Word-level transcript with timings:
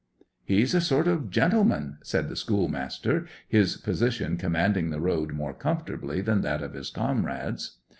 'He's 0.43 0.73
a 0.73 0.81
sort 0.81 1.07
of 1.07 1.29
gentleman,' 1.29 1.99
said 2.01 2.27
the 2.27 2.35
schoolmaster, 2.35 3.27
his 3.47 3.77
position 3.77 4.35
commanding 4.35 4.89
the 4.89 4.99
road 4.99 5.31
more 5.33 5.53
comfortably 5.53 6.21
than 6.21 6.41
that 6.41 6.63
of 6.63 6.73
his 6.73 6.89
comrades. 6.89 7.77